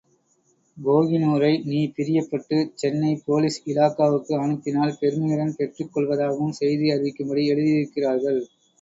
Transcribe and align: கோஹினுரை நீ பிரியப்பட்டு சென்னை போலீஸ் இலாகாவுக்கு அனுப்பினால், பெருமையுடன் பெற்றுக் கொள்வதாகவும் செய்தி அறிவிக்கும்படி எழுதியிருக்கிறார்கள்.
கோஹினுரை 0.77 1.51
நீ 1.65 1.81
பிரியப்பட்டு 1.97 2.57
சென்னை 2.75 3.13
போலீஸ் 3.27 3.59
இலாகாவுக்கு 3.65 4.35
அனுப்பினால், 4.39 4.97
பெருமையுடன் 4.99 5.55
பெற்றுக் 5.55 5.93
கொள்வதாகவும் 5.93 6.59
செய்தி 6.61 6.87
அறிவிக்கும்படி 6.91 7.43
எழுதியிருக்கிறார்கள். 7.53 8.41